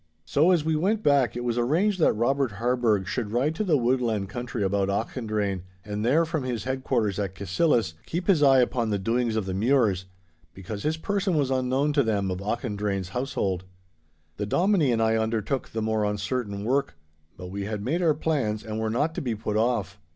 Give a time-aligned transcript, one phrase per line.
[0.25, 3.77] So as we went back it was arranged that Robert Harburgh should ride to the
[3.77, 8.89] woodland country about Auchendrayne, and there, from his headquarters at Cassillis, keep his eye upon
[8.89, 10.05] the doings of the Mures,
[10.55, 13.63] because his person was unknown to them of Auchendrayne's household.
[14.37, 16.95] The Dominie and I undertook the more uncertain work,
[17.37, 19.99] but we had made our plans and were not to be put off.